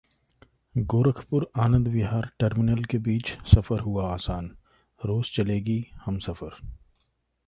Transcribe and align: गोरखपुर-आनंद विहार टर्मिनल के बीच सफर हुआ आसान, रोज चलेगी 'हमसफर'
गोरखपुर-आनंद 0.75 1.87
विहार 1.87 2.29
टर्मिनल 2.39 2.83
के 2.83 2.97
बीच 3.07 3.37
सफर 3.55 3.79
हुआ 3.79 4.07
आसान, 4.13 4.49
रोज 5.01 5.31
चलेगी 5.35 5.79
'हमसफर' 6.05 6.61